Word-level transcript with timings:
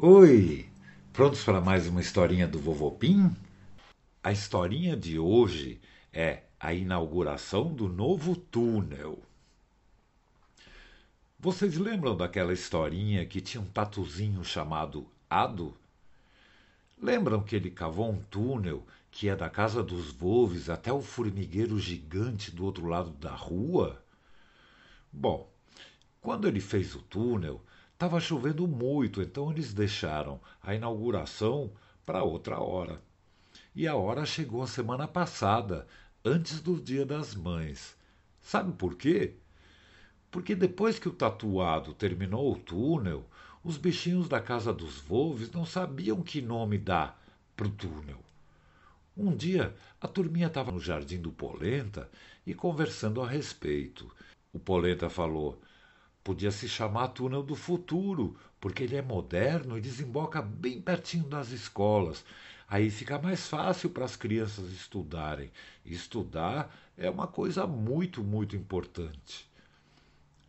Oi! 0.00 0.70
Prontos 1.12 1.42
para 1.42 1.60
mais 1.60 1.88
uma 1.88 2.00
historinha 2.00 2.46
do 2.46 2.60
Vovô 2.60 2.92
Pim? 2.92 3.34
A 4.22 4.30
historinha 4.30 4.96
de 4.96 5.18
hoje 5.18 5.80
é 6.12 6.44
a 6.60 6.72
inauguração 6.72 7.74
do 7.74 7.88
novo 7.88 8.36
túnel. 8.36 9.20
Vocês 11.36 11.76
lembram 11.76 12.16
daquela 12.16 12.52
historinha 12.52 13.26
que 13.26 13.40
tinha 13.40 13.60
um 13.60 13.66
tatuzinho 13.66 14.44
chamado 14.44 15.04
Ado? 15.28 15.76
Lembram 16.96 17.42
que 17.42 17.56
ele 17.56 17.68
cavou 17.68 18.08
um 18.08 18.22
túnel 18.30 18.86
que 19.10 19.26
ia 19.26 19.34
da 19.34 19.50
casa 19.50 19.82
dos 19.82 20.12
Volves 20.12 20.70
até 20.70 20.92
o 20.92 21.02
formigueiro 21.02 21.76
gigante 21.76 22.52
do 22.52 22.64
outro 22.64 22.86
lado 22.86 23.10
da 23.10 23.34
rua? 23.34 24.00
Bom, 25.12 25.50
quando 26.20 26.46
ele 26.46 26.60
fez 26.60 26.94
o 26.94 27.02
túnel, 27.02 27.60
estava 27.98 28.20
chovendo 28.20 28.64
muito, 28.68 29.20
então 29.20 29.50
eles 29.50 29.74
deixaram 29.74 30.40
a 30.62 30.72
inauguração 30.72 31.72
para 32.06 32.22
outra 32.22 32.60
hora. 32.60 33.02
E 33.74 33.88
a 33.88 33.96
hora 33.96 34.24
chegou 34.24 34.62
a 34.62 34.68
semana 34.68 35.08
passada, 35.08 35.84
antes 36.24 36.60
do 36.60 36.80
Dia 36.80 37.04
das 37.04 37.34
Mães. 37.34 37.96
Sabe 38.40 38.70
por 38.74 38.94
quê? 38.94 39.34
Porque 40.30 40.54
depois 40.54 40.96
que 40.96 41.08
o 41.08 41.12
tatuado 41.12 41.92
terminou 41.92 42.52
o 42.52 42.56
túnel, 42.56 43.24
os 43.64 43.76
bichinhos 43.76 44.28
da 44.28 44.40
casa 44.40 44.72
dos 44.72 45.00
Volves 45.00 45.50
não 45.50 45.66
sabiam 45.66 46.22
que 46.22 46.40
nome 46.40 46.78
dar 46.78 47.20
pro 47.56 47.68
túnel. 47.68 48.20
Um 49.16 49.34
dia, 49.34 49.74
a 50.00 50.06
turminha 50.06 50.46
estava 50.46 50.70
no 50.70 50.78
jardim 50.78 51.20
do 51.20 51.32
Polenta 51.32 52.08
e 52.46 52.54
conversando 52.54 53.20
a 53.20 53.26
respeito. 53.26 54.08
O 54.52 54.58
Polenta 54.60 55.10
falou: 55.10 55.60
Podia 56.28 56.50
se 56.50 56.68
chamar 56.68 57.08
Túnel 57.08 57.42
do 57.42 57.56
Futuro, 57.56 58.36
porque 58.60 58.82
ele 58.82 58.94
é 58.94 59.00
moderno 59.00 59.78
e 59.78 59.80
desemboca 59.80 60.42
bem 60.42 60.78
pertinho 60.78 61.24
das 61.24 61.52
escolas. 61.52 62.22
Aí 62.68 62.90
fica 62.90 63.18
mais 63.18 63.48
fácil 63.48 63.88
para 63.88 64.04
as 64.04 64.14
crianças 64.14 64.70
estudarem. 64.70 65.50
Estudar 65.86 66.70
é 66.98 67.08
uma 67.08 67.26
coisa 67.26 67.66
muito, 67.66 68.22
muito 68.22 68.54
importante. 68.54 69.50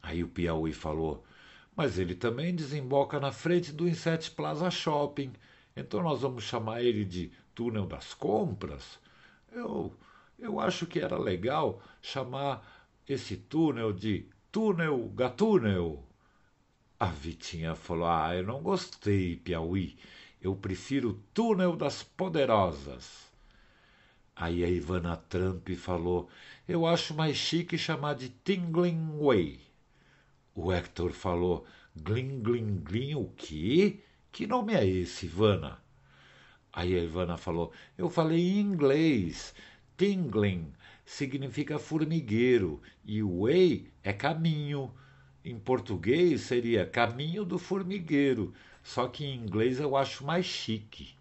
Aí 0.03 0.21
o 0.21 0.27
Piauí 0.27 0.73
falou: 0.73 1.23
Mas 1.73 1.97
ele 1.97 2.14
também 2.14 2.53
desemboca 2.53 3.17
na 3.17 3.31
frente 3.31 3.71
do 3.71 3.88
Inset 3.88 4.31
Plaza 4.31 4.69
Shopping. 4.69 5.31
Então 5.77 6.03
nós 6.03 6.19
vamos 6.19 6.43
chamar 6.43 6.83
ele 6.83 7.05
de 7.05 7.31
Túnel 7.55 7.86
das 7.86 8.14
Compras? 8.14 8.99
Eu, 9.49 9.93
eu 10.38 10.59
acho 10.59 10.86
que 10.86 10.99
era 10.99 11.17
legal 11.17 11.81
chamar 12.02 12.67
esse 13.08 13.38
túnel 13.38 13.93
de 13.93 14.27
Túnel 14.52 15.11
Gatúnel. 15.16 16.03
A 17.00 17.05
Vitinha 17.05 17.75
falou: 17.75 18.08
Ah, 18.08 18.36
eu 18.36 18.44
não 18.44 18.64
gostei, 18.64 19.36
Piauí. 19.36 19.95
Eu 20.42 20.55
prefiro 20.55 21.22
Túnel 21.36 21.75
das 21.75 22.02
Poderosas. 22.02 23.31
Aí 24.36 24.64
a 24.64 24.67
Ivana 24.67 25.16
Trump 25.17 25.70
falou: 25.75 26.30
Eu 26.67 26.88
acho 26.88 27.14
mais 27.14 27.38
chique 27.38 27.77
chamar 27.77 28.16
de 28.16 28.30
Tingling 28.30 29.20
Way. 29.20 29.59
O 30.55 30.73
Hector 30.73 31.11
falou: 31.11 31.67
Gling, 31.95 32.42
gling, 32.42 32.80
gling, 32.83 33.14
o 33.16 33.31
quê? 33.38 34.00
Que 34.31 34.47
nome 34.47 34.73
é 34.73 34.83
esse, 34.83 35.27
Ivana? 35.27 35.80
Aí 36.73 36.97
a 36.97 37.03
Ivana 37.03 37.38
falou: 37.38 37.72
Eu 37.95 38.09
falei 38.09 38.39
em 38.39 38.61
inglês. 38.61 39.53
Tingling 39.95 40.73
significa 41.09 41.79
formigueiro 41.79 42.79
e 43.03 43.23
way 43.23 43.91
é 44.03 44.13
caminho. 44.13 44.93
Em 45.43 45.57
português 45.57 46.41
seria 46.41 46.86
caminho 46.86 47.43
do 47.43 47.58
formigueiro, 47.58 48.53
só 48.83 49.08
que 49.08 49.25
em 49.25 49.36
inglês 49.36 49.80
eu 49.80 49.97
acho 49.97 50.23
mais 50.23 50.45
chique. 50.45 51.15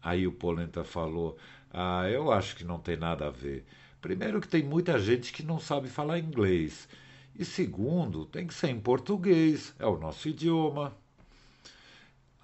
Aí 0.00 0.28
o 0.28 0.32
Polenta 0.32 0.84
falou: 0.84 1.36
Ah, 1.72 2.08
eu 2.08 2.30
acho 2.30 2.54
que 2.54 2.62
não 2.62 2.78
tem 2.78 2.96
nada 2.96 3.26
a 3.26 3.30
ver. 3.30 3.64
Primeiro, 4.00 4.40
que 4.40 4.46
tem 4.46 4.62
muita 4.62 4.96
gente 4.98 5.32
que 5.32 5.42
não 5.42 5.58
sabe 5.58 5.88
falar 5.88 6.20
inglês. 6.20 6.88
E 7.36 7.44
segundo, 7.44 8.26
tem 8.26 8.46
que 8.46 8.54
ser 8.54 8.68
em 8.68 8.80
português, 8.80 9.74
é 9.78 9.86
o 9.86 9.98
nosso 9.98 10.28
idioma. 10.28 10.96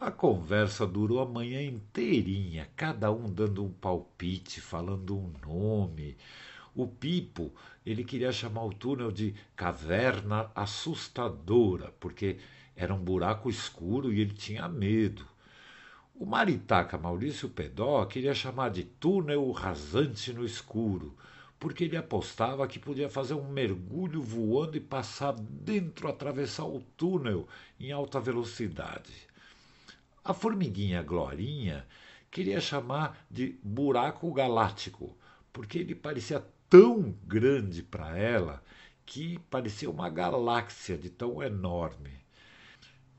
A 0.01 0.11
conversa 0.11 0.87
durou 0.87 1.21
a 1.21 1.25
manhã 1.25 1.63
inteirinha, 1.63 2.69
cada 2.77 3.13
um 3.13 3.33
dando 3.33 3.65
um 3.65 3.71
palpite, 3.71 4.61
falando 4.61 5.17
um 5.17 5.33
nome. 5.47 6.17
O 6.75 6.87
Pipo, 6.87 7.53
ele 7.87 8.03
queria 8.05 8.33
chamar 8.33 8.65
o 8.65 8.75
túnel 8.75 9.13
de 9.13 9.35
caverna 9.55 10.51
assustadora, 10.55 11.95
porque 12.01 12.39
era 12.75 12.93
um 12.93 12.99
buraco 12.99 13.49
escuro 13.49 14.13
e 14.13 14.21
ele 14.21 14.35
tinha 14.35 14.69
medo. 14.69 15.25
O 16.15 16.27
maritaca 16.27 16.99
Maurício 16.99 17.49
Pedó 17.49 18.05
queria 18.05 18.35
chamar 18.35 18.71
de 18.71 18.83
túnel 18.83 19.49
rasante 19.53 20.33
no 20.33 20.45
escuro, 20.45 21.17
porque 21.59 21.85
ele 21.85 21.97
apostava 21.97 22.67
que 22.67 22.81
podia 22.81 23.09
fazer 23.09 23.35
um 23.35 23.49
mergulho 23.49 24.21
voando 24.21 24.77
e 24.77 24.81
passar 24.81 25.33
dentro, 25.33 26.09
atravessar 26.09 26.65
o 26.65 26.81
túnel 26.97 27.49
em 27.79 27.93
alta 27.93 28.21
velocidade. 28.21 29.33
A 30.25 30.33
formiguinha 30.33 31.03
Glorinha 31.03 31.87
queria 32.31 32.59
chamar 32.59 33.27
de 33.31 33.59
buraco 33.63 34.33
galáctico, 34.33 35.15
porque 35.53 35.77
ele 35.77 35.95
parecia 35.95 36.43
tão 36.71 37.15
grande 37.27 37.83
para 37.83 38.17
ela 38.17 38.63
que 39.05 39.39
parecia 39.51 39.91
uma 39.91 40.09
galáxia 40.09 40.97
de 40.97 41.11
tão 41.11 41.43
enorme. 41.43 42.11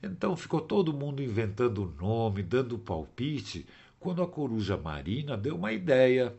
Então 0.02 0.36
ficou 0.36 0.60
todo 0.60 0.92
mundo 0.92 1.22
inventando 1.22 1.84
o 1.84 1.92
nome, 1.92 2.42
dando 2.42 2.80
palpite, 2.80 3.68
quando 4.00 4.24
a 4.24 4.28
coruja 4.28 4.76
marina 4.76 5.38
deu 5.38 5.56
uma 5.56 5.72
ideia: 5.72 6.36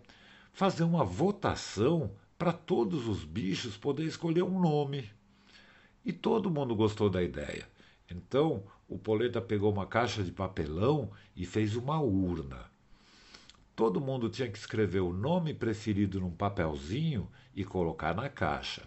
fazer 0.53 0.82
uma 0.82 1.05
votação 1.05 2.10
para 2.37 2.53
todos 2.53 3.06
os 3.06 3.25
bichos 3.25 3.76
poder 3.76 4.05
escolher 4.05 4.43
um 4.43 4.60
nome. 4.60 5.09
E 6.05 6.12
todo 6.12 6.50
mundo 6.50 6.75
gostou 6.75 7.09
da 7.09 7.22
ideia. 7.22 7.69
Então 8.10 8.65
o 8.88 8.97
Polenta 8.97 9.41
pegou 9.41 9.72
uma 9.72 9.86
caixa 9.86 10.22
de 10.22 10.30
papelão 10.30 11.10
e 11.34 11.44
fez 11.44 11.74
uma 11.74 12.00
urna. 12.00 12.70
Todo 13.74 14.00
mundo 14.00 14.28
tinha 14.28 14.48
que 14.48 14.56
escrever 14.56 15.00
o 15.00 15.12
nome 15.12 15.52
preferido 15.52 16.20
num 16.20 16.30
papelzinho 16.30 17.28
e 17.54 17.64
colocar 17.64 18.14
na 18.14 18.28
caixa. 18.28 18.82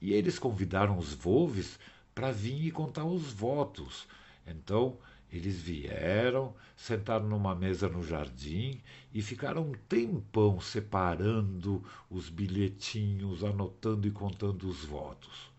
E 0.00 0.12
eles 0.12 0.38
convidaram 0.38 0.98
os 0.98 1.14
Volves 1.14 1.78
para 2.14 2.30
vir 2.30 2.66
e 2.66 2.70
contar 2.70 3.04
os 3.04 3.32
votos. 3.32 4.06
Então, 4.46 4.98
eles 5.32 5.60
vieram, 5.60 6.54
sentaram 6.76 7.26
numa 7.26 7.54
mesa 7.54 7.88
no 7.88 8.02
jardim 8.02 8.80
e 9.12 9.20
ficaram 9.20 9.62
um 9.62 9.72
tempão 9.88 10.60
separando 10.60 11.82
os 12.10 12.28
bilhetinhos, 12.28 13.42
anotando 13.42 14.06
e 14.06 14.10
contando 14.10 14.68
os 14.68 14.84
votos. 14.84 15.55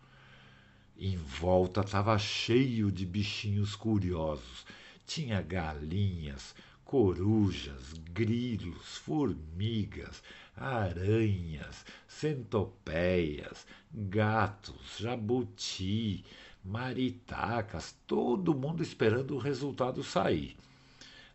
Em 1.00 1.16
volta 1.16 1.82
estava 1.82 2.18
cheio 2.18 2.90
de 2.90 3.06
bichinhos 3.06 3.76
curiosos. 3.76 4.66
Tinha 5.06 5.40
galinhas, 5.40 6.56
corujas, 6.84 7.92
grilos, 8.12 8.96
formigas, 8.96 10.20
aranhas, 10.56 11.86
centopeias, 12.08 13.64
gatos, 13.94 14.96
jabuti, 14.98 16.24
maritacas, 16.64 17.94
todo 18.04 18.52
mundo 18.52 18.82
esperando 18.82 19.36
o 19.36 19.38
resultado 19.38 20.02
sair. 20.02 20.56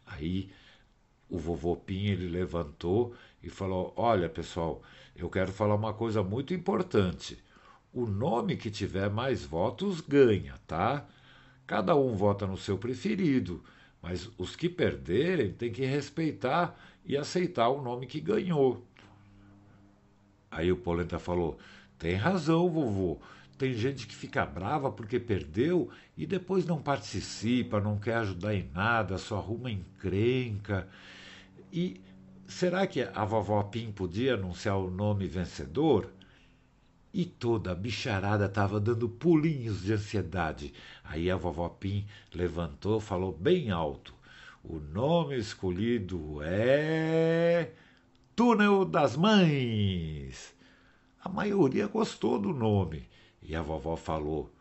Aí 0.05 0.51
o 1.29 1.39
vovô 1.39 1.77
Pim 1.77 2.07
ele 2.07 2.27
levantou 2.27 3.15
e 3.41 3.49
falou: 3.49 3.93
Olha, 3.95 4.27
pessoal, 4.27 4.83
eu 5.15 5.29
quero 5.29 5.53
falar 5.53 5.75
uma 5.75 5.93
coisa 5.93 6.21
muito 6.21 6.53
importante 6.53 7.41
o 7.93 8.05
nome 8.05 8.57
que 8.57 8.71
tiver 8.71 9.09
mais 9.09 9.45
votos 9.45 10.01
ganha, 10.01 10.55
tá? 10.65 11.05
Cada 11.67 11.95
um 11.95 12.15
vota 12.15 12.47
no 12.47 12.57
seu 12.57 12.77
preferido, 12.77 13.63
mas 14.01 14.29
os 14.37 14.55
que 14.55 14.67
perderem 14.67 15.53
têm 15.53 15.71
que 15.71 15.85
respeitar 15.85 16.77
e 17.05 17.15
aceitar 17.15 17.69
o 17.69 17.81
nome 17.81 18.07
que 18.07 18.19
ganhou. 18.19 18.85
Aí 20.49 20.71
o 20.71 20.77
Polenta 20.77 21.19
falou: 21.19 21.57
tem 21.97 22.15
razão, 22.15 22.69
vovô. 22.69 23.19
Tem 23.57 23.73
gente 23.73 24.07
que 24.07 24.15
fica 24.15 24.45
brava 24.45 24.91
porque 24.91 25.19
perdeu 25.19 25.89
e 26.17 26.25
depois 26.25 26.65
não 26.65 26.81
participa, 26.81 27.79
não 27.79 27.99
quer 27.99 28.15
ajudar 28.15 28.53
em 28.53 28.67
nada, 28.73 29.17
só 29.17 29.37
arruma 29.37 29.71
encrenca. 29.71 30.87
E 31.71 32.01
será 32.47 32.85
que 32.87 33.01
a 33.01 33.23
vovó 33.23 33.61
Pim 33.63 33.91
podia 33.91 34.33
anunciar 34.33 34.77
o 34.77 34.89
nome 34.89 35.27
vencedor? 35.27 36.09
E 37.13 37.25
toda 37.25 37.71
a 37.71 37.75
bicharada 37.75 38.45
estava 38.45 38.79
dando 38.79 39.07
pulinhos 39.07 39.83
de 39.83 39.93
ansiedade. 39.93 40.73
Aí 41.03 41.29
a 41.29 41.35
vovó 41.35 41.69
Pim 41.69 42.07
levantou, 42.33 42.99
falou 42.99 43.31
bem 43.31 43.69
alto: 43.69 44.15
O 44.63 44.79
nome 44.79 45.37
escolhido 45.37 46.39
é. 46.41 47.71
Túnel 48.35 48.83
das 48.83 49.15
Mães. 49.15 50.55
A 51.23 51.29
maioria 51.29 51.85
gostou 51.85 52.39
do 52.39 52.51
nome. 52.51 53.07
E 53.43 53.55
a 53.55 53.61
vovó 53.61 53.95
falou: 53.95 54.51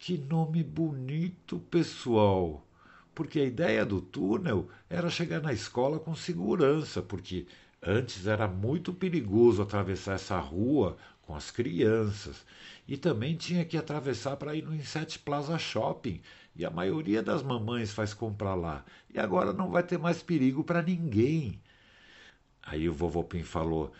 Que 0.00 0.18
nome 0.18 0.64
bonito, 0.64 1.60
pessoal! 1.70 2.66
Porque 3.14 3.38
a 3.38 3.44
ideia 3.44 3.86
do 3.86 4.00
túnel 4.00 4.68
era 4.90 5.10
chegar 5.10 5.40
na 5.40 5.52
escola 5.52 6.00
com 6.00 6.14
segurança, 6.14 7.00
porque 7.02 7.46
antes 7.82 8.26
era 8.26 8.48
muito 8.48 8.92
perigoso 8.92 9.62
atravessar 9.62 10.14
essa 10.14 10.38
rua 10.38 10.96
com 11.22 11.34
as 11.34 11.50
crianças. 11.50 12.44
E 12.86 12.96
também 12.96 13.36
tinha 13.36 13.64
que 13.64 13.76
atravessar 13.76 14.36
para 14.36 14.54
ir 14.54 14.62
no 14.64 14.74
Inset 14.74 15.18
Plaza 15.18 15.58
Shopping. 15.58 16.20
E 16.56 16.64
a 16.64 16.70
maioria 16.70 17.22
das 17.22 17.42
mamães 17.42 17.92
faz 17.92 18.14
comprar 18.14 18.54
lá. 18.54 18.84
E 19.12 19.18
agora 19.18 19.52
não 19.52 19.70
vai 19.70 19.82
ter 19.82 19.98
mais 19.98 20.22
perigo 20.22 20.64
para 20.64 20.82
ninguém. 20.82 21.60
Aí 22.62 22.88
o 22.88 22.92
vovô 22.94 23.22
Pim 23.24 23.42
falou: 23.42 23.92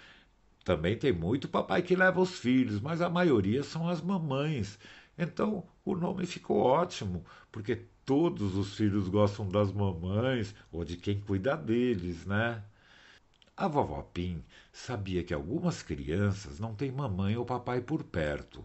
também 0.64 0.96
tem 0.98 1.12
muito 1.12 1.48
papai 1.48 1.82
que 1.82 1.96
leva 1.96 2.20
os 2.20 2.38
filhos, 2.38 2.80
mas 2.80 3.00
a 3.00 3.08
maioria 3.08 3.62
são 3.62 3.88
as 3.88 4.02
mamães. 4.02 4.78
Então 5.16 5.66
o 5.84 5.96
nome 5.96 6.26
ficou 6.26 6.58
ótimo, 6.58 7.24
porque 7.50 7.86
todos 8.04 8.54
os 8.54 8.76
filhos 8.76 9.08
gostam 9.08 9.48
das 9.48 9.72
mamães 9.72 10.54
ou 10.70 10.84
de 10.84 10.96
quem 10.96 11.20
cuida 11.20 11.56
deles, 11.56 12.26
né? 12.26 12.62
A 13.58 13.66
vovó 13.66 14.02
Pim 14.14 14.44
sabia 14.72 15.24
que 15.24 15.34
algumas 15.34 15.82
crianças 15.82 16.60
não 16.60 16.76
têm 16.76 16.92
mamãe 16.92 17.36
ou 17.36 17.44
papai 17.44 17.80
por 17.80 18.04
perto. 18.04 18.64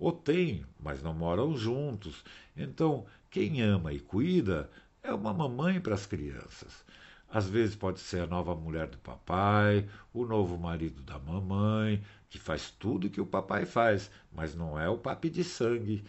Ou 0.00 0.10
têm, 0.10 0.66
mas 0.80 1.00
não 1.00 1.14
moram 1.14 1.56
juntos. 1.56 2.24
Então, 2.56 3.06
quem 3.30 3.62
ama 3.62 3.92
e 3.92 4.00
cuida 4.00 4.68
é 5.00 5.14
uma 5.14 5.32
mamãe 5.32 5.80
para 5.80 5.94
as 5.94 6.06
crianças. 6.06 6.84
Às 7.30 7.48
vezes 7.48 7.76
pode 7.76 8.00
ser 8.00 8.22
a 8.22 8.26
nova 8.26 8.52
mulher 8.52 8.88
do 8.88 8.98
papai, 8.98 9.88
o 10.12 10.26
novo 10.26 10.58
marido 10.58 11.04
da 11.04 11.20
mamãe, 11.20 12.02
que 12.28 12.40
faz 12.40 12.68
tudo 12.68 13.08
que 13.08 13.20
o 13.20 13.26
papai 13.26 13.64
faz, 13.64 14.10
mas 14.32 14.56
não 14.56 14.76
é 14.76 14.88
o 14.88 14.98
papi 14.98 15.30
de 15.30 15.44
sangue. 15.44 16.04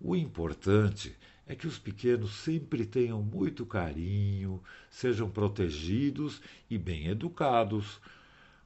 O 0.00 0.16
importante 0.16 1.14
é 1.46 1.54
que 1.54 1.66
os 1.66 1.78
pequenos 1.78 2.36
sempre 2.36 2.86
tenham 2.86 3.22
muito 3.22 3.66
carinho, 3.66 4.62
sejam 4.88 5.28
protegidos 5.28 6.40
e 6.70 6.78
bem 6.78 7.08
educados. 7.08 8.00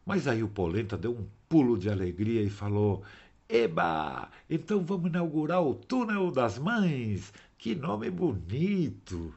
Mas 0.07 0.29
aí 0.29 0.45
o 0.45 0.49
Polenta 0.49 0.97
deu 0.97 1.13
um 1.13 1.27
pulo 1.49 1.77
de 1.77 1.91
alegria 1.91 2.41
e 2.43 2.49
falou: 2.49 3.03
Eba! 3.49 4.31
Então 4.49 4.85
vamos 4.85 5.11
inaugurar 5.11 5.63
o 5.63 5.75
Túnel 5.75 6.31
das 6.31 6.57
Mães! 6.59 7.33
Que 7.59 7.75
nome 7.75 8.11
bonito! 8.11 9.35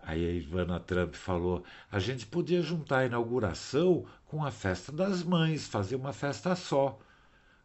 Aí 0.00 0.24
a 0.24 0.32
Ivana 0.32 0.78
Trump 0.78 1.14
falou: 1.14 1.64
a 1.90 1.98
gente 1.98 2.26
podia 2.26 2.62
juntar 2.62 2.98
a 2.98 3.06
inauguração 3.06 4.04
com 4.26 4.44
a 4.44 4.50
festa 4.50 4.92
das 4.92 5.24
mães, 5.24 5.66
fazer 5.66 5.96
uma 5.96 6.12
festa 6.12 6.54
só. 6.54 6.98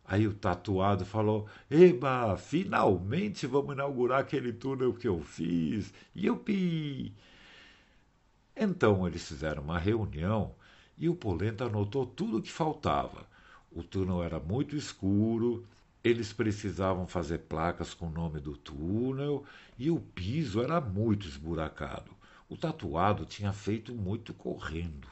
Aí 0.10 0.26
o 0.28 0.34
tatuado 0.34 1.06
falou: 1.06 1.48
Eba, 1.70 2.36
finalmente 2.36 3.46
vamos 3.46 3.74
inaugurar 3.76 4.22
aquele 4.22 4.52
túnel 4.52 4.92
que 4.92 5.08
eu 5.08 5.22
fiz. 5.22 5.94
Yupi! 6.18 7.14
Então 8.58 9.08
eles 9.08 9.28
fizeram 9.28 9.62
uma 9.62 9.78
reunião 9.78 10.56
e 10.98 11.08
o 11.08 11.16
Polenta 11.16 11.66
anotou 11.66 12.08
tudo 12.08 12.38
o 12.38 12.42
que 12.42 12.52
faltava. 12.52 13.28
O 13.72 13.84
túnel 13.84 14.24
era 14.24 14.40
muito 14.40 14.76
escuro, 14.76 15.64
eles 16.04 16.34
precisavam 16.34 17.06
fazer 17.06 17.42
placas 17.42 17.94
com 17.94 18.08
o 18.08 18.12
nome 18.12 18.40
do 18.40 18.58
túnel 18.58 19.46
e 19.78 19.92
o 19.92 20.00
piso 20.00 20.60
era 20.60 20.82
muito 20.82 21.28
esburacado. 21.28 22.12
O 22.50 22.58
tatuado 22.58 23.26
tinha 23.26 23.54
feito 23.54 23.94
muito 23.94 24.34
correndo. 24.34 25.08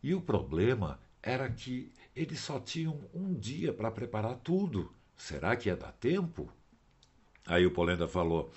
E 0.00 0.14
o 0.14 0.20
problema 0.20 1.00
era 1.20 1.50
que 1.50 1.90
eles 2.14 2.40
só 2.40 2.60
tinham 2.60 3.00
um 3.14 3.34
dia 3.34 3.72
para 3.72 3.90
preparar 3.90 4.36
tudo. 4.36 4.92
Será 5.16 5.56
que 5.56 5.68
ia 5.68 5.76
dar 5.76 5.92
tempo? 5.92 6.50
Aí 7.46 7.66
o 7.66 7.70
Polenda 7.70 8.06
falou: 8.06 8.52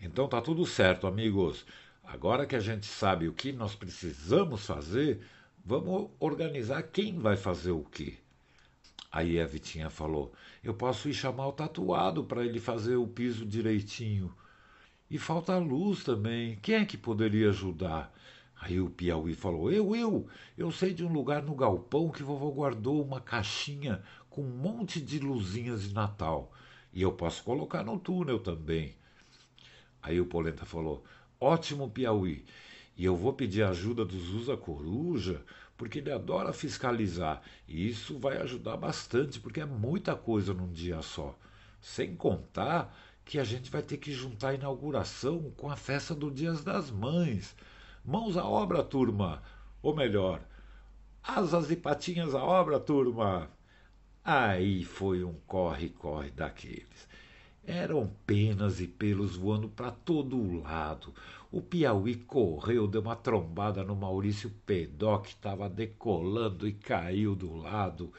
Então 0.00 0.28
tá 0.28 0.40
tudo 0.40 0.66
certo, 0.66 1.06
amigos. 1.06 1.64
Agora 2.02 2.46
que 2.46 2.56
a 2.56 2.60
gente 2.60 2.86
sabe 2.86 3.28
o 3.28 3.32
que 3.32 3.52
nós 3.52 3.74
precisamos 3.74 4.66
fazer, 4.66 5.20
vamos 5.64 6.10
organizar 6.18 6.82
quem 6.82 7.18
vai 7.18 7.36
fazer 7.36 7.72
o 7.72 7.84
quê. 7.84 8.16
Aí 9.12 9.40
a 9.40 9.46
Vitinha 9.46 9.90
falou: 9.90 10.32
Eu 10.62 10.74
posso 10.74 11.08
ir 11.08 11.14
chamar 11.14 11.48
o 11.48 11.52
tatuado 11.52 12.24
para 12.24 12.44
ele 12.44 12.60
fazer 12.60 12.96
o 12.96 13.06
piso 13.06 13.46
direitinho. 13.46 14.34
E 15.10 15.18
falta 15.18 15.56
luz 15.56 16.04
também. 16.04 16.56
Quem 16.56 16.76
é 16.76 16.84
que 16.84 16.98
poderia 16.98 17.48
ajudar? 17.48 18.12
Aí 18.60 18.80
o 18.80 18.90
Piauí 18.90 19.34
falou: 19.34 19.70
Eu, 19.70 19.94
eu, 19.94 20.26
eu 20.56 20.70
sei 20.70 20.92
de 20.92 21.04
um 21.04 21.12
lugar 21.12 21.42
no 21.42 21.54
galpão 21.54 22.10
que 22.10 22.22
vovô 22.22 22.50
guardou 22.50 23.02
uma 23.02 23.20
caixinha 23.20 24.02
com 24.28 24.42
um 24.42 24.56
monte 24.56 25.00
de 25.00 25.18
luzinhas 25.18 25.82
de 25.82 25.94
Natal. 25.94 26.52
E 26.92 27.02
eu 27.02 27.12
posso 27.12 27.42
colocar 27.44 27.84
no 27.84 27.98
túnel 27.98 28.38
também. 28.38 28.96
Aí 30.02 30.20
o 30.20 30.26
Polenta 30.26 30.64
falou: 30.64 31.04
Ótimo, 31.40 31.90
Piauí. 31.90 32.44
E 32.96 33.04
eu 33.04 33.14
vou 33.14 33.32
pedir 33.32 33.62
ajuda 33.62 34.04
do 34.04 34.18
Zusa 34.18 34.56
Coruja, 34.56 35.40
porque 35.76 36.00
ele 36.00 36.10
adora 36.10 36.52
fiscalizar. 36.52 37.40
E 37.68 37.88
isso 37.88 38.18
vai 38.18 38.38
ajudar 38.38 38.76
bastante, 38.76 39.38
porque 39.38 39.60
é 39.60 39.66
muita 39.66 40.16
coisa 40.16 40.52
num 40.52 40.72
dia 40.72 41.00
só. 41.00 41.38
Sem 41.80 42.16
contar 42.16 42.92
que 43.24 43.38
a 43.38 43.44
gente 43.44 43.70
vai 43.70 43.82
ter 43.82 43.98
que 43.98 44.10
juntar 44.10 44.48
a 44.48 44.54
inauguração 44.54 45.52
com 45.56 45.70
a 45.70 45.76
festa 45.76 46.12
do 46.12 46.28
Dias 46.28 46.64
das 46.64 46.90
Mães. 46.90 47.54
Mãos 48.08 48.38
à 48.38 48.48
obra, 48.48 48.82
turma! 48.82 49.42
Ou 49.82 49.94
melhor, 49.94 50.40
asas 51.22 51.70
e 51.70 51.76
patinhas 51.76 52.34
à 52.34 52.42
obra, 52.42 52.80
turma! 52.80 53.50
Aí 54.24 54.82
foi 54.82 55.22
um 55.22 55.34
corre-corre 55.46 56.30
daqueles. 56.30 57.06
Eram 57.62 58.10
penas 58.26 58.80
e 58.80 58.86
pelos 58.86 59.36
voando 59.36 59.68
para 59.68 59.90
todo 59.90 60.38
o 60.38 60.58
lado. 60.62 61.12
O 61.52 61.60
Piauí 61.60 62.14
correu, 62.14 62.88
deu 62.88 63.02
uma 63.02 63.14
trombada 63.14 63.84
no 63.84 63.94
Maurício 63.94 64.50
Pedó, 64.64 65.18
que 65.18 65.28
estava 65.28 65.68
decolando 65.68 66.66
e 66.66 66.72
caiu 66.72 67.36
do 67.36 67.54
lado. 67.54 68.10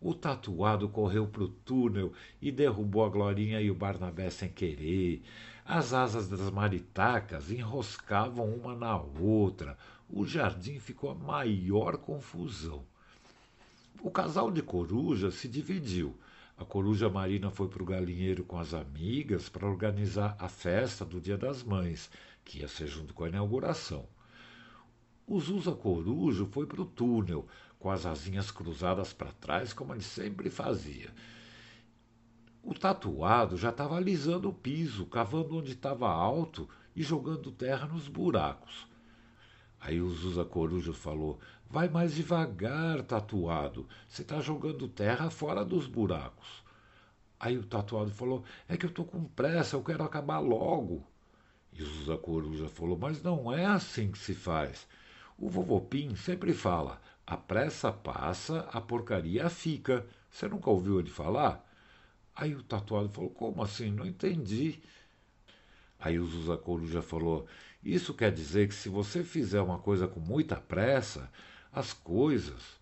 O 0.00 0.12
tatuado 0.12 0.88
correu 0.88 1.28
para 1.28 1.44
o 1.44 1.48
túnel 1.48 2.12
e 2.42 2.50
derrubou 2.50 3.04
a 3.04 3.08
Glorinha 3.08 3.60
e 3.60 3.70
o 3.70 3.76
Barnabé 3.76 4.28
sem 4.28 4.48
querer. 4.48 5.22
As 5.68 5.92
asas 5.92 6.28
das 6.28 6.48
maritacas 6.48 7.50
enroscavam 7.50 8.54
uma 8.54 8.76
na 8.76 8.96
outra. 8.96 9.76
O 10.08 10.24
jardim 10.24 10.78
ficou 10.78 11.10
a 11.10 11.14
maior 11.14 11.96
confusão. 11.96 12.84
O 14.00 14.08
casal 14.08 14.48
de 14.52 14.62
corujas 14.62 15.34
se 15.34 15.48
dividiu. 15.48 16.16
A 16.56 16.64
coruja 16.64 17.10
marina 17.10 17.50
foi 17.50 17.66
para 17.66 17.82
o 17.82 17.86
galinheiro 17.86 18.44
com 18.44 18.56
as 18.56 18.72
amigas 18.72 19.48
para 19.48 19.66
organizar 19.66 20.36
a 20.38 20.48
festa 20.48 21.04
do 21.04 21.20
Dia 21.20 21.36
das 21.36 21.64
Mães, 21.64 22.08
que 22.44 22.60
ia 22.60 22.68
ser 22.68 22.86
junto 22.86 23.12
com 23.12 23.24
a 23.24 23.28
inauguração. 23.28 24.06
O 25.26 25.40
Zusa 25.40 25.72
Corujo 25.72 26.46
foi 26.46 26.64
para 26.64 26.80
o 26.80 26.86
túnel, 26.86 27.44
com 27.80 27.90
as 27.90 28.06
asinhas 28.06 28.52
cruzadas 28.52 29.12
para 29.12 29.32
trás, 29.32 29.72
como 29.72 29.92
ele 29.92 30.04
sempre 30.04 30.48
fazia. 30.48 31.10
O 32.68 32.74
tatuado 32.74 33.56
já 33.56 33.70
estava 33.70 33.94
alisando 33.94 34.48
o 34.48 34.52
piso, 34.52 35.06
cavando 35.06 35.56
onde 35.56 35.70
estava 35.70 36.10
alto 36.10 36.68
e 36.96 37.02
jogando 37.04 37.52
terra 37.52 37.86
nos 37.86 38.08
buracos. 38.08 38.88
Aí 39.80 40.00
o 40.00 40.10
Zusa 40.10 40.44
Coruja 40.44 40.92
falou: 40.92 41.38
Vai 41.70 41.88
mais 41.88 42.12
devagar, 42.12 43.02
tatuado. 43.02 43.86
Você 44.08 44.22
está 44.22 44.40
jogando 44.40 44.88
terra 44.88 45.30
fora 45.30 45.64
dos 45.64 45.86
buracos. 45.86 46.64
Aí 47.38 47.56
o 47.56 47.62
tatuado 47.62 48.10
falou: 48.10 48.42
É 48.68 48.76
que 48.76 48.84
eu 48.84 48.90
estou 48.90 49.04
com 49.04 49.22
pressa, 49.22 49.76
eu 49.76 49.84
quero 49.84 50.02
acabar 50.02 50.40
logo. 50.40 51.06
E 51.72 51.84
o 51.84 51.86
Zusa 51.86 52.16
Coruja 52.16 52.68
falou: 52.68 52.98
Mas 53.00 53.22
não 53.22 53.52
é 53.52 53.64
assim 53.64 54.10
que 54.10 54.18
se 54.18 54.34
faz. 54.34 54.88
O 55.38 55.48
vovô 55.48 55.80
Pim 55.82 56.16
sempre 56.16 56.52
fala: 56.52 57.00
a 57.24 57.36
pressa 57.36 57.92
passa, 57.92 58.68
a 58.72 58.80
porcaria 58.80 59.48
fica. 59.48 60.04
Você 60.28 60.48
nunca 60.48 60.68
ouviu 60.68 60.98
ele 60.98 61.10
falar? 61.10 61.64
Aí 62.36 62.54
o 62.54 62.62
tatuado 62.62 63.08
falou: 63.08 63.30
Como 63.30 63.62
assim? 63.62 63.90
Não 63.90 64.06
entendi. 64.06 64.78
Aí 65.98 66.18
o 66.18 66.26
Zusa 66.26 66.56
Coruja 66.56 67.02
falou: 67.02 67.46
Isso 67.82 68.12
quer 68.12 68.30
dizer 68.30 68.68
que 68.68 68.74
se 68.74 68.90
você 68.90 69.24
fizer 69.24 69.62
uma 69.62 69.78
coisa 69.78 70.06
com 70.06 70.20
muita 70.20 70.56
pressa, 70.56 71.30
as 71.72 71.92
coisas 71.94 72.76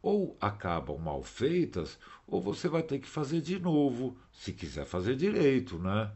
ou 0.00 0.36
acabam 0.38 0.98
mal 0.98 1.22
feitas, 1.22 1.98
ou 2.26 2.40
você 2.40 2.68
vai 2.68 2.82
ter 2.82 2.98
que 2.98 3.08
fazer 3.08 3.40
de 3.40 3.58
novo, 3.58 4.14
se 4.32 4.52
quiser 4.52 4.84
fazer 4.84 5.16
direito, 5.16 5.78
né? 5.78 6.10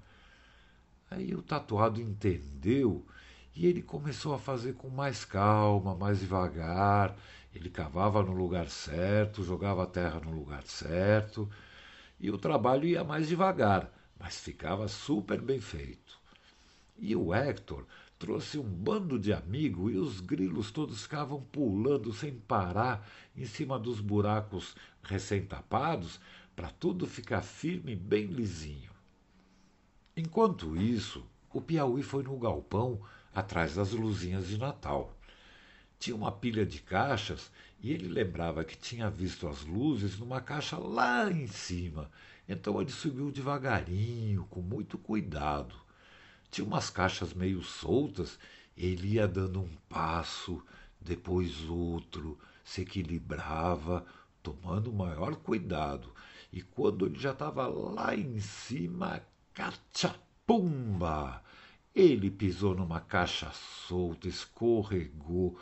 Aí 1.10 1.34
o 1.34 1.42
tatuado 1.42 2.00
entendeu 2.00 3.04
e 3.56 3.66
ele 3.66 3.82
começou 3.82 4.34
a 4.34 4.38
fazer 4.38 4.74
com 4.74 4.90
mais 4.90 5.24
calma, 5.24 5.94
mais 5.94 6.20
devagar. 6.20 7.16
Ele 7.54 7.70
cavava 7.70 8.22
no 8.22 8.32
lugar 8.32 8.68
certo, 8.68 9.42
jogava 9.42 9.84
a 9.84 9.86
terra 9.86 10.20
no 10.20 10.32
lugar 10.32 10.64
certo, 10.64 11.48
e 12.20 12.30
o 12.30 12.38
trabalho 12.38 12.86
ia 12.86 13.04
mais 13.04 13.28
devagar, 13.28 13.92
mas 14.18 14.40
ficava 14.40 14.88
super 14.88 15.40
bem 15.40 15.60
feito. 15.60 16.18
E 16.98 17.14
o 17.14 17.32
Hector 17.32 17.84
trouxe 18.18 18.58
um 18.58 18.64
bando 18.64 19.18
de 19.18 19.32
amigos 19.32 19.92
e 19.92 19.96
os 19.96 20.20
grilos 20.20 20.70
todos 20.70 21.02
ficavam 21.02 21.40
pulando 21.52 22.12
sem 22.12 22.34
parar 22.34 23.08
em 23.36 23.44
cima 23.44 23.78
dos 23.78 24.00
buracos 24.00 24.74
recém-tapados 25.02 26.20
para 26.56 26.70
tudo 26.70 27.06
ficar 27.06 27.42
firme 27.42 27.92
e 27.92 27.96
bem 27.96 28.26
lisinho. 28.26 28.90
Enquanto 30.16 30.76
isso, 30.76 31.24
o 31.52 31.60
Piauí 31.60 32.02
foi 32.02 32.24
no 32.24 32.36
galpão 32.36 33.00
atrás 33.32 33.76
das 33.76 33.92
luzinhas 33.92 34.48
de 34.48 34.58
Natal. 34.58 35.17
Tinha 35.98 36.14
uma 36.14 36.30
pilha 36.30 36.64
de 36.64 36.80
caixas 36.80 37.50
e 37.80 37.92
ele 37.92 38.08
lembrava 38.08 38.64
que 38.64 38.76
tinha 38.76 39.10
visto 39.10 39.48
as 39.48 39.64
luzes 39.64 40.18
numa 40.18 40.40
caixa 40.40 40.78
lá 40.78 41.30
em 41.30 41.46
cima. 41.46 42.10
Então 42.48 42.80
ele 42.80 42.90
subiu 42.90 43.30
devagarinho, 43.30 44.46
com 44.50 44.60
muito 44.60 44.96
cuidado. 44.96 45.74
Tinha 46.50 46.66
umas 46.66 46.88
caixas 46.88 47.34
meio 47.34 47.62
soltas, 47.62 48.38
ele 48.76 49.14
ia 49.14 49.28
dando 49.28 49.60
um 49.60 49.68
passo, 49.88 50.62
depois 51.00 51.64
outro, 51.68 52.38
se 52.64 52.82
equilibrava, 52.82 54.06
tomando 54.42 54.90
o 54.90 54.94
maior 54.94 55.36
cuidado. 55.36 56.12
E 56.52 56.62
quando 56.62 57.06
ele 57.06 57.18
já 57.18 57.32
estava 57.32 57.66
lá 57.66 58.14
em 58.14 58.40
cima, 58.40 59.20
cachapumba! 59.52 61.42
Ele 61.94 62.30
pisou 62.30 62.74
numa 62.74 63.00
caixa 63.00 63.50
solta, 63.52 64.28
escorregou 64.28 65.58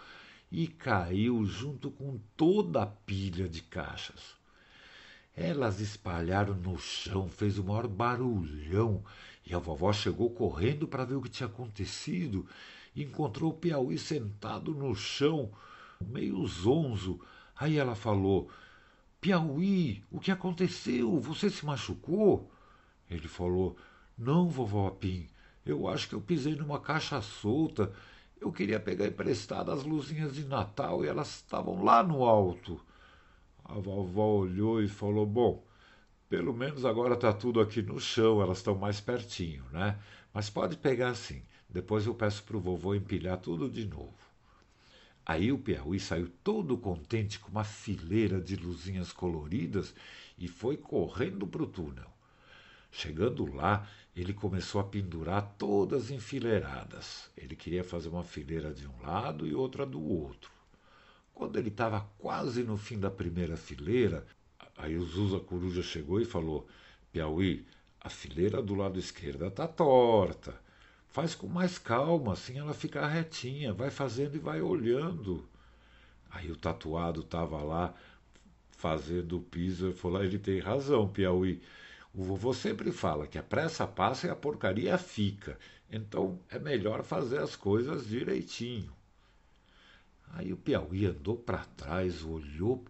e 0.50 0.66
caiu 0.66 1.44
junto 1.44 1.90
com 1.90 2.18
toda 2.36 2.82
a 2.82 2.86
pilha 2.86 3.48
de 3.48 3.62
caixas. 3.62 4.36
Elas 5.34 5.80
espalharam 5.80 6.54
no 6.54 6.78
chão, 6.78 7.28
fez 7.28 7.58
o 7.58 7.64
maior 7.64 7.86
barulhão, 7.86 9.04
e 9.44 9.54
a 9.54 9.58
vovó 9.58 9.92
chegou 9.92 10.30
correndo 10.30 10.88
para 10.88 11.04
ver 11.04 11.16
o 11.16 11.22
que 11.22 11.28
tinha 11.28 11.46
acontecido 11.46 12.46
e 12.94 13.02
encontrou 13.02 13.50
o 13.50 13.54
Piauí 13.54 13.98
sentado 13.98 14.74
no 14.74 14.94
chão, 14.94 15.50
meio 16.00 16.44
zonzo. 16.46 17.20
Aí 17.54 17.76
ela 17.76 17.94
falou: 17.94 18.50
Piauí, 19.20 20.02
o 20.10 20.18
que 20.18 20.30
aconteceu? 20.30 21.20
Você 21.20 21.50
se 21.50 21.66
machucou? 21.66 22.50
Ele 23.10 23.28
falou: 23.28 23.76
Não, 24.16 24.48
vovó 24.48 24.90
Pim, 24.90 25.28
eu 25.64 25.86
acho 25.86 26.08
que 26.08 26.14
eu 26.14 26.20
pisei 26.20 26.54
numa 26.54 26.80
caixa 26.80 27.20
solta. 27.20 27.92
Eu 28.40 28.52
queria 28.52 28.78
pegar 28.78 29.06
emprestada 29.06 29.72
as 29.72 29.84
luzinhas 29.84 30.34
de 30.34 30.44
Natal 30.44 31.04
e 31.04 31.08
elas 31.08 31.36
estavam 31.36 31.82
lá 31.82 32.02
no 32.02 32.24
alto. 32.24 32.80
A 33.64 33.74
vovó 33.74 34.36
olhou 34.36 34.82
e 34.82 34.88
falou: 34.88 35.26
Bom, 35.26 35.64
pelo 36.28 36.52
menos 36.52 36.84
agora 36.84 37.14
está 37.14 37.32
tudo 37.32 37.60
aqui 37.60 37.82
no 37.82 37.98
chão, 38.00 38.42
elas 38.42 38.58
estão 38.58 38.74
mais 38.74 39.00
pertinho, 39.00 39.64
né? 39.72 39.98
Mas 40.32 40.50
pode 40.50 40.76
pegar 40.76 41.10
assim. 41.10 41.42
Depois 41.68 42.06
eu 42.06 42.14
peço 42.14 42.42
para 42.44 42.56
o 42.56 42.60
vovô 42.60 42.94
empilhar 42.94 43.38
tudo 43.38 43.68
de 43.68 43.86
novo. 43.86 44.14
Aí 45.24 45.50
o 45.50 45.58
Piauí 45.58 45.98
saiu 45.98 46.28
todo 46.44 46.78
contente 46.78 47.40
com 47.40 47.50
uma 47.50 47.64
fileira 47.64 48.40
de 48.40 48.54
luzinhas 48.54 49.12
coloridas 49.12 49.94
e 50.38 50.46
foi 50.46 50.76
correndo 50.76 51.46
para 51.46 51.62
o 51.62 51.66
túnel. 51.66 52.08
Chegando 52.92 53.52
lá, 53.52 53.88
ele 54.16 54.32
começou 54.32 54.80
a 54.80 54.84
pendurar 54.84 55.54
todas 55.58 56.10
enfileiradas. 56.10 57.30
Ele 57.36 57.54
queria 57.54 57.84
fazer 57.84 58.08
uma 58.08 58.24
fileira 58.24 58.72
de 58.72 58.88
um 58.88 59.02
lado 59.02 59.46
e 59.46 59.54
outra 59.54 59.84
do 59.84 60.02
outro. 60.02 60.50
Quando 61.34 61.58
ele 61.58 61.68
estava 61.68 62.00
quase 62.16 62.62
no 62.62 62.78
fim 62.78 62.98
da 62.98 63.10
primeira 63.10 63.58
fileira, 63.58 64.26
aí 64.74 64.96
o 64.96 65.04
Zusa 65.04 65.38
Coruja 65.38 65.82
chegou 65.82 66.18
e 66.18 66.24
falou: 66.24 66.66
Piauí, 67.12 67.66
a 68.00 68.08
fileira 68.08 68.62
do 68.62 68.74
lado 68.74 68.98
esquerdo 68.98 69.44
está 69.44 69.68
torta. 69.68 70.58
Faz 71.08 71.34
com 71.34 71.46
mais 71.46 71.76
calma, 71.76 72.32
assim 72.32 72.58
ela 72.58 72.72
fica 72.72 73.06
retinha. 73.06 73.74
Vai 73.74 73.90
fazendo 73.90 74.36
e 74.36 74.38
vai 74.38 74.62
olhando. 74.62 75.46
Aí 76.30 76.50
o 76.50 76.56
tatuado 76.56 77.20
estava 77.20 77.62
lá 77.62 77.94
fazendo 78.70 79.36
o 79.36 79.42
piso 79.42 79.90
e 79.90 79.92
falou: 79.92 80.24
ele 80.24 80.38
tem 80.38 80.58
razão, 80.58 81.06
Piauí. 81.06 81.60
O 82.16 82.22
vovô 82.22 82.54
sempre 82.54 82.90
fala 82.92 83.26
que 83.26 83.36
a 83.36 83.42
pressa 83.42 83.86
passa 83.86 84.26
e 84.26 84.30
a 84.30 84.34
porcaria 84.34 84.96
fica. 84.96 85.58
Então 85.90 86.40
é 86.48 86.58
melhor 86.58 87.02
fazer 87.02 87.40
as 87.40 87.54
coisas 87.54 88.06
direitinho. 88.06 88.90
Aí 90.30 90.50
o 90.50 90.56
Piauí 90.56 91.04
andou 91.04 91.36
para 91.36 91.66
trás, 91.76 92.24
olhou 92.24 92.82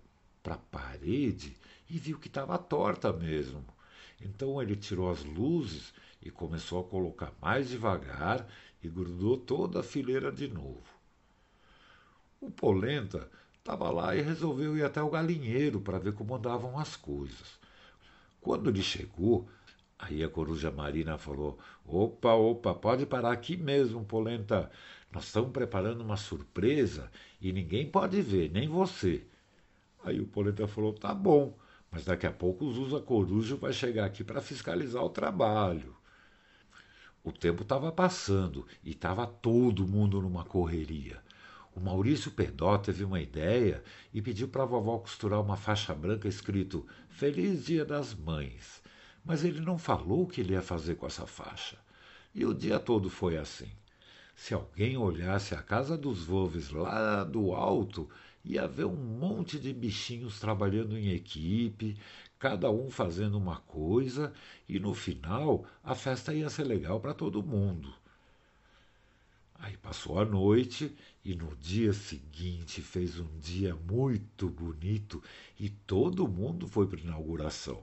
para 0.45 0.55
a 0.55 0.59
parede 0.59 1.57
e 1.91 1.99
viu 1.99 2.21
que 2.21 2.29
estava 2.29 2.57
torta 2.57 3.13
mesmo. 3.13 3.65
Então 4.21 4.63
ele 4.63 4.77
tirou 4.77 5.11
as 5.11 5.25
luzes 5.25 5.93
e 6.23 6.31
começou 6.31 6.81
a 6.81 6.89
colocar 6.89 7.33
mais 7.43 7.69
devagar 7.69 8.47
e 8.81 8.89
grudou 8.89 9.37
toda 9.37 9.81
a 9.81 9.83
fileira 9.83 10.31
de 10.31 10.47
novo. 10.47 10.87
O 12.41 12.49
Polenta 12.49 13.29
estava 13.59 13.91
lá 13.91 14.15
e 14.15 14.23
resolveu 14.23 14.77
ir 14.77 14.85
até 14.85 15.03
o 15.03 15.11
galinheiro 15.11 15.81
para 15.81 15.99
ver 15.99 16.13
como 16.13 16.37
andavam 16.37 16.79
as 16.79 16.95
coisas. 16.95 17.66
Quando 18.47 18.71
ele 18.71 18.81
chegou, 18.81 19.49
aí 19.99 20.23
a 20.23 20.29
coruja 20.29 20.71
marina 20.71 21.19
falou: 21.19 21.59
Opa, 21.85 22.33
opa, 22.35 22.73
pode 22.73 23.05
parar 23.05 23.33
aqui 23.33 23.57
mesmo, 23.57 24.05
Polenta. 24.05 24.71
Nós 25.11 25.25
estamos 25.25 25.51
preparando 25.51 26.03
uma 26.03 26.17
surpresa 26.17 27.11
e 27.41 27.53
ninguém 27.53 27.91
pode 27.91 28.23
ver, 28.23 28.49
nem 28.53 28.69
você. 28.69 29.27
Aí 30.05 30.21
o 30.21 30.29
Polenta 30.29 30.69
falou: 30.69 30.93
Tá 30.93 31.13
bom, 31.13 31.59
mas 31.91 32.05
daqui 32.05 32.25
a 32.25 32.31
pouco 32.31 32.67
o 32.67 32.73
Zusa 32.73 33.01
Coruja 33.01 33.57
vai 33.57 33.73
chegar 33.73 34.05
aqui 34.05 34.23
para 34.23 34.41
fiscalizar 34.41 35.03
o 35.03 35.11
trabalho. 35.11 35.97
O 37.25 37.33
tempo 37.33 37.63
estava 37.63 37.91
passando 37.91 38.65
e 38.85 38.93
estava 38.93 39.27
todo 39.27 39.89
mundo 39.89 40.23
numa 40.23 40.45
correria. 40.45 41.21
O 41.77 41.81
Maurício 41.81 42.31
Pedó 42.31 42.79
teve 42.79 43.05
uma 43.05 43.21
ideia 43.21 43.85
e 44.13 44.23
pediu 44.23 44.49
para 44.49 44.63
a 44.63 44.67
vovó 44.67 44.97
costurar 44.97 45.43
uma 45.43 45.59
faixa 45.59 45.95
branca 45.95 46.27
escrito 46.27 46.87
Feliz 47.11 47.67
Dia 47.67 47.85
das 47.85 48.15
Mães. 48.15 48.83
Mas 49.23 49.45
ele 49.45 49.61
não 49.61 49.77
falou 49.77 50.23
o 50.23 50.27
que 50.27 50.41
ele 50.41 50.55
ia 50.55 50.63
fazer 50.63 50.95
com 50.95 51.07
essa 51.07 51.27
faixa. 51.27 51.77
E 52.35 52.47
o 52.47 52.55
dia 52.55 52.79
todo 52.79 53.11
foi 53.11 53.37
assim. 53.37 53.71
Se 54.35 54.55
alguém 54.55 54.97
olhasse 54.97 55.55
a 55.55 55.61
casa 55.61 55.99
dos 55.99 56.25
Volves 56.25 56.71
lá 56.71 57.23
do 57.25 57.53
alto, 57.53 58.09
ia 58.43 58.67
ver 58.67 58.87
um 58.87 58.97
monte 58.97 59.59
de 59.59 59.75
bichinhos 59.75 60.41
trabalhando 60.41 60.97
em 60.97 61.11
equipe, 61.11 61.99
cada 62.39 62.71
um 62.71 62.91
fazendo 62.91 63.37
uma 63.37 63.59
coisa, 63.59 64.33
e 64.67 64.79
no 64.79 64.95
final 64.95 65.67
a 65.85 65.95
festa 65.95 66.33
ia 66.33 66.49
ser 66.49 66.65
legal 66.65 67.01
para 67.01 67.13
todo 67.13 67.43
mundo. 67.43 67.93
Aí 69.59 69.77
passou 69.77 70.19
a 70.19 70.25
noite 70.25 70.95
e 71.25 71.35
no 71.35 71.57
dia 71.57 71.93
seguinte 71.93 72.83
fez 72.83 73.19
um 73.19 73.39
dia 73.39 73.75
muito 73.75 74.49
bonito 74.49 75.23
e 75.59 75.71
todo 75.71 76.29
mundo 76.29 76.69
foi 76.69 76.87
para 76.87 76.99
a 76.99 77.03
inauguração. 77.03 77.83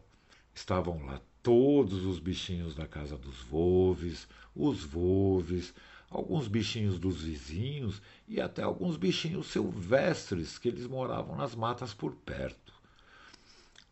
Estavam 0.54 1.04
lá 1.04 1.20
todos 1.42 2.06
os 2.06 2.20
bichinhos 2.20 2.76
da 2.76 2.88
casa 2.88 3.18
dos 3.18 3.42
Volves, 3.42 4.28
os 4.56 4.84
Volves, 4.84 5.74
alguns 6.10 6.48
bichinhos 6.48 7.00
dos 7.00 7.24
vizinhos 7.24 8.02
e 8.28 8.40
até 8.40 8.62
alguns 8.62 8.96
bichinhos 8.96 9.48
silvestres 9.48 10.60
que 10.60 10.68
eles 10.68 10.86
moravam 10.86 11.36
nas 11.36 11.56
matas 11.56 11.94
por 11.94 12.14
perto. 12.16 12.72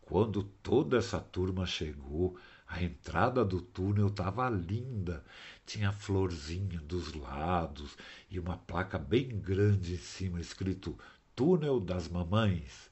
Quando 0.02 0.44
toda 0.62 0.98
essa 0.98 1.18
turma 1.18 1.66
chegou, 1.66 2.36
a 2.72 2.82
entrada 2.82 3.44
do 3.44 3.60
túnel 3.60 4.06
estava 4.06 4.48
linda. 4.48 5.22
Tinha 5.66 5.92
florzinha 5.92 6.80
dos 6.80 7.12
lados 7.12 7.98
e 8.30 8.38
uma 8.38 8.56
placa 8.56 8.98
bem 8.98 9.28
grande 9.28 9.92
em 9.92 9.98
cima 9.98 10.40
escrito 10.40 10.98
Túnel 11.36 11.78
das 11.78 12.08
Mamães. 12.08 12.90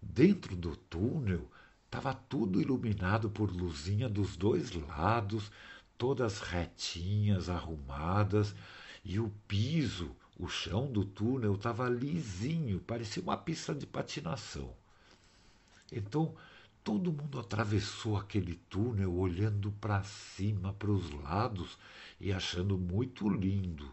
Dentro 0.00 0.56
do 0.56 0.74
túnel 0.74 1.46
estava 1.84 2.14
tudo 2.14 2.62
iluminado 2.62 3.28
por 3.28 3.54
luzinha 3.54 4.08
dos 4.08 4.38
dois 4.38 4.72
lados, 4.72 5.52
todas 5.98 6.40
retinhas, 6.40 7.50
arrumadas, 7.50 8.54
e 9.04 9.20
o 9.20 9.30
piso, 9.46 10.16
o 10.38 10.48
chão 10.48 10.90
do 10.90 11.04
túnel 11.04 11.56
estava 11.56 11.90
lisinho, 11.90 12.80
parecia 12.80 13.22
uma 13.22 13.36
pista 13.36 13.74
de 13.74 13.86
patinação. 13.86 14.74
Então, 15.92 16.34
Todo 16.84 17.10
mundo 17.10 17.40
atravessou 17.40 18.14
aquele 18.14 18.56
túnel 18.68 19.14
olhando 19.14 19.72
para 19.72 20.02
cima, 20.02 20.74
para 20.74 20.90
os 20.90 21.10
lados 21.12 21.78
e 22.20 22.30
achando 22.30 22.76
muito 22.76 23.26
lindo. 23.26 23.90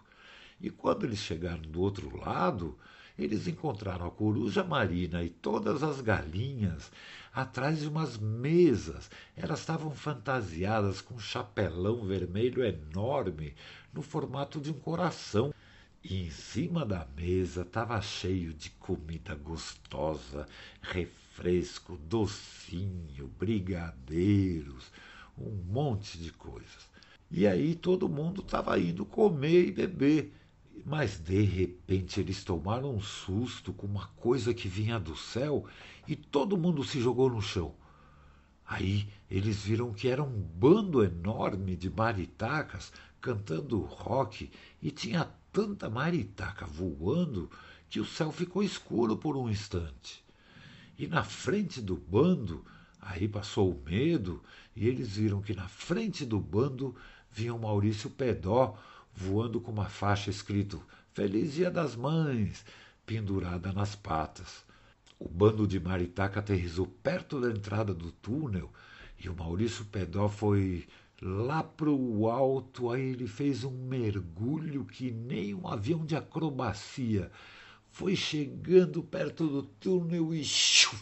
E 0.60 0.70
quando 0.70 1.06
eles 1.06 1.20
chegaram 1.20 1.62
do 1.62 1.80
outro 1.80 2.14
lado, 2.18 2.78
eles 3.18 3.48
encontraram 3.48 4.06
a 4.06 4.12
coruja 4.12 4.62
marina 4.62 5.24
e 5.24 5.30
todas 5.30 5.84
as 5.84 6.02
galinhas 6.02 6.92
atrás 7.34 7.80
de 7.80 7.88
umas 7.88 8.18
mesas. 8.18 9.10
Elas 9.38 9.62
estavam 9.62 9.92
fantasiadas 9.92 11.00
com 11.00 11.14
um 11.14 11.20
chapelão 11.20 12.04
vermelho 12.06 12.62
enorme 12.62 13.56
no 13.94 14.02
formato 14.02 14.60
de 14.60 14.70
um 14.70 14.78
coração. 14.78 15.54
E 16.04 16.26
em 16.26 16.30
cima 16.30 16.86
da 16.86 17.08
mesa 17.16 17.62
estava 17.62 18.02
cheio 18.02 18.54
de 18.54 18.70
comida 18.72 19.34
gostosa, 19.34 20.46
refresco, 21.32 21.98
docinho, 21.98 23.28
brigadeiros, 23.40 24.92
um 25.38 25.50
monte 25.72 26.18
de 26.18 26.32
coisas. 26.32 26.90
E 27.30 27.48
aí 27.48 27.74
todo 27.74 28.10
mundo 28.10 28.42
estava 28.42 28.78
indo 28.78 29.06
comer 29.06 29.68
e 29.68 29.72
beber. 29.72 30.34
Mas 30.86 31.20
de 31.20 31.42
repente 31.42 32.20
eles 32.20 32.44
tomaram 32.44 32.96
um 32.96 33.02
susto 33.02 33.72
com 33.72 33.86
uma 33.88 34.08
coisa 34.18 34.54
que 34.54 34.68
vinha 34.68 35.00
do 35.00 35.16
céu 35.16 35.66
e 36.08 36.16
todo 36.16 36.58
mundo 36.58 36.84
se 36.84 37.00
jogou 37.00 37.30
no 37.30 37.42
chão. 37.42 37.74
Aí 38.66 39.08
eles 39.30 39.64
viram 39.64 39.94
que 39.94 40.08
era 40.08 40.24
um 40.24 40.42
bando 40.42 41.04
enorme 41.04 41.76
de 41.76 41.90
maritacas 41.90 42.92
cantando 43.22 43.80
rock 43.82 44.50
e 44.82 44.92
tinha 44.92 45.30
tanta 45.54 45.90
maritaca 45.90 46.66
voando 46.66 47.50
que 47.90 48.00
o 48.00 48.06
céu 48.06 48.32
ficou 48.32 48.64
escuro 48.64 49.16
por 49.16 49.38
um 49.38 49.50
instante. 49.50 50.24
E 51.02 51.08
na 51.08 51.24
frente 51.24 51.82
do 51.82 51.96
bando, 51.96 52.64
aí 53.02 53.28
passou 53.28 53.72
o 53.72 53.84
medo, 53.84 54.40
e 54.76 54.88
eles 54.88 55.18
viram 55.18 55.42
que 55.42 55.56
na 55.56 55.68
frente 55.68 56.24
do 56.24 56.40
bando 56.40 56.96
vinha 57.32 57.56
o 57.56 57.60
Maurício 57.60 58.08
Pedó 58.08 58.78
voando 59.12 59.60
com 59.60 59.72
uma 59.72 59.90
faixa 59.90 60.30
escrito 60.30 60.80
Feliz 61.12 61.54
Dia 61.54 61.72
das 61.72 61.96
Mães, 61.96 62.64
pendurada 63.04 63.74
nas 63.74 63.96
patas. 63.96 64.64
O 65.18 65.28
bando 65.28 65.66
de 65.66 65.80
Maritaca 65.80 66.40
aterrizou 66.40 66.86
perto 66.86 67.42
da 67.42 67.50
entrada 67.50 67.96
do 67.96 68.12
túnel 68.12 68.72
e 69.20 69.28
o 69.28 69.36
Maurício 69.36 69.84
Pedó 69.86 70.30
foi 70.30 70.88
lá 71.20 71.64
pro 71.64 72.28
alto, 72.28 72.92
aí 72.92 73.02
ele 73.02 73.26
fez 73.26 73.64
um 73.64 73.72
mergulho 73.72 74.86
que 74.86 75.10
nem 75.10 75.56
um 75.56 75.68
avião 75.68 76.06
de 76.06 76.16
acrobacia 76.16 77.32
foi 77.92 78.16
chegando 78.16 79.04
perto 79.04 79.48
do 79.48 79.64
túnel 79.64 80.34
e 80.34 80.44
xiu, 80.44 80.98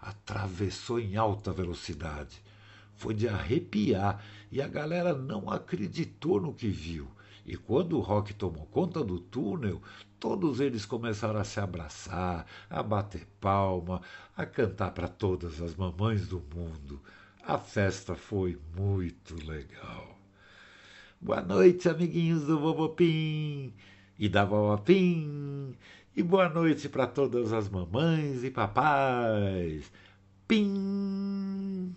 atravessou 0.00 0.98
em 0.98 1.16
alta 1.16 1.52
velocidade. 1.52 2.42
Foi 2.96 3.14
de 3.14 3.28
arrepiar 3.28 4.22
e 4.50 4.60
a 4.60 4.66
galera 4.66 5.14
não 5.14 5.48
acreditou 5.48 6.40
no 6.40 6.52
que 6.52 6.68
viu. 6.68 7.08
E 7.46 7.56
quando 7.56 7.96
o 7.96 8.00
rock 8.00 8.34
tomou 8.34 8.66
conta 8.66 9.04
do 9.04 9.20
túnel, 9.20 9.80
todos 10.18 10.58
eles 10.58 10.84
começaram 10.84 11.38
a 11.38 11.44
se 11.44 11.60
abraçar, 11.60 12.44
a 12.68 12.82
bater 12.82 13.24
palma, 13.40 14.02
a 14.36 14.44
cantar 14.44 14.90
para 14.90 15.06
todas 15.06 15.62
as 15.62 15.76
mamães 15.76 16.26
do 16.26 16.42
mundo. 16.54 17.00
A 17.44 17.56
festa 17.56 18.16
foi 18.16 18.58
muito 18.76 19.36
legal. 19.46 20.18
Boa 21.20 21.40
noite, 21.40 21.88
amiguinhos 21.88 22.44
do 22.44 22.58
Bobopim 22.58 23.72
e 24.18 24.28
da 24.28 24.44
Bobopim. 24.44 25.76
E 26.16 26.22
boa 26.22 26.48
noite 26.48 26.88
para 26.88 27.06
todas 27.06 27.52
as 27.52 27.68
mamães 27.68 28.42
e 28.42 28.50
papais. 28.50 29.92
Pim! 30.48 31.94